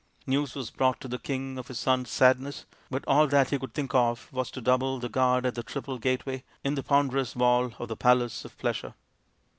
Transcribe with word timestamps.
News 0.25 0.55
was 0.55 0.71
brought 0.71 0.99
to 1.01 1.07
the 1.07 1.19
king 1.19 1.59
of 1.59 1.67
his 1.67 1.77
son's 1.77 2.09
sadness, 2.09 2.65
but 2.89 3.03
all 3.05 3.27
that 3.27 3.51
he 3.51 3.59
could 3.59 3.75
think 3.75 3.93
of 3.93 4.33
was 4.33 4.49
to 4.49 4.59
double 4.59 4.97
the 4.97 5.09
guard 5.09 5.45
at 5.45 5.53
the 5.53 5.61
triple 5.61 5.99
gateway 5.99 6.43
in 6.63 6.73
the 6.73 6.81
ponderous 6.81 7.35
wall 7.35 7.73
of 7.77 7.87
the 7.87 7.95
palace 7.95 8.43
of 8.43 8.57
pleasure. 8.57 8.95